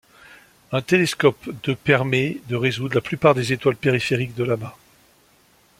[0.71, 4.75] Un télescope de permet de résoudre la plupart des étoiles périphériques de l'amas.